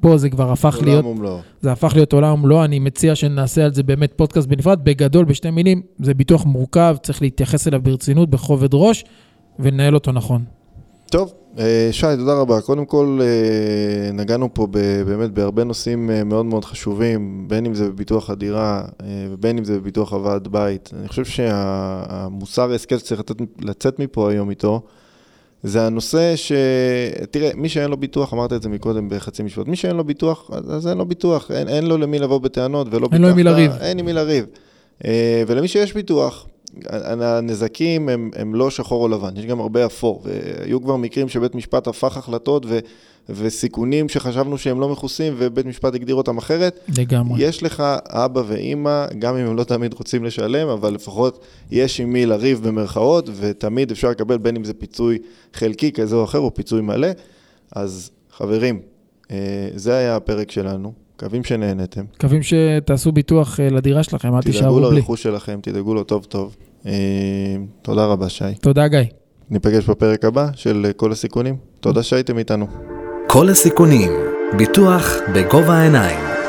[0.00, 1.38] פה זה כבר הפך להיות, ומלוא.
[1.60, 4.84] זה הפך להיות עולם ומלואו, אני מציע שנעשה על זה באמת פודקאסט בנפרד.
[4.84, 9.04] בגדול, בשתי מילים, זה ביטוח מורכב, צריך להתייחס אליו ברצינות, בכובד ראש,
[9.58, 10.44] ולנהל אותו נכון.
[11.10, 12.60] טוב, אה, שי, תודה רבה.
[12.60, 14.66] קודם כל, אה, נגענו פה
[15.06, 18.82] באמת בהרבה נושאים אה, מאוד מאוד חשובים, בין אם זה בביטוח הדירה
[19.30, 20.90] ובין אם זה בביטוח הוועד בית.
[21.00, 23.22] אני חושב שהמוסר ההסכם שצריך
[23.60, 24.82] לצאת מפה היום איתו,
[25.62, 26.52] זה הנושא ש...
[27.30, 30.50] תראה, מי שאין לו ביטוח, אמרת את זה מקודם בחצי משפט, מי שאין לו ביטוח,
[30.70, 33.42] אז אין לו ביטוח, אין, אין לו למי לבוא בטענות ולא אין לו עם מי
[33.42, 33.72] לריב.
[33.80, 34.46] אין עם מי לריב.
[35.46, 36.46] ולמי שיש ביטוח,
[36.88, 41.54] הנזקים הם, הם לא שחור או לבן, יש גם הרבה אפור, והיו כבר מקרים שבית
[41.54, 42.78] משפט הפך החלטות ו,
[43.28, 46.80] וסיכונים שחשבנו שהם לא מכוסים ובית משפט הגדיר אותם אחרת.
[46.98, 47.42] לגמרי.
[47.42, 52.12] יש לך אבא ואימא, גם אם הם לא תמיד רוצים לשלם, אבל לפחות יש עם
[52.12, 55.18] מי לריב במרכאות, ותמיד אפשר לקבל בין אם זה פיצוי
[55.54, 57.08] חלקי כזה או אחר או פיצוי מלא.
[57.72, 58.80] אז חברים,
[59.30, 60.92] אה, זה היה הפרק שלנו.
[61.20, 62.04] מקווים שנהנתם.
[62.16, 64.84] מקווים שתעשו ביטוח אה, לדירה שלכם, אל תישארו בלי.
[64.84, 66.56] תדאגו לרכוש שלכם, תדאגו לו טוב טוב.
[66.86, 66.92] אה,
[67.82, 68.54] תודה רבה, שי.
[68.60, 68.98] תודה, גיא.
[69.50, 71.56] ניפגש בפרק הבא של כל הסיכונים.
[71.80, 72.66] תודה שהייתם איתנו.
[73.26, 74.12] כל הסיכונים,
[74.56, 76.39] ביטוח בגובה העיניים.